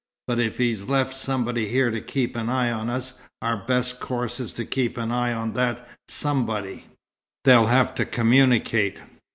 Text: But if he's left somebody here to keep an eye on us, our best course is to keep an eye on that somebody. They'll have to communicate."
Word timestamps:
But 0.25 0.39
if 0.39 0.57
he's 0.57 0.85
left 0.85 1.15
somebody 1.15 1.67
here 1.67 1.91
to 1.91 2.01
keep 2.01 2.35
an 2.35 2.49
eye 2.49 2.71
on 2.71 2.89
us, 2.89 3.19
our 3.39 3.55
best 3.55 3.99
course 3.99 4.39
is 4.39 4.51
to 4.53 4.65
keep 4.65 4.97
an 4.97 5.11
eye 5.11 5.31
on 5.31 5.53
that 5.53 5.87
somebody. 6.07 6.85
They'll 7.45 7.67
have 7.67 7.93
to 7.93 8.05
communicate." 8.05 8.97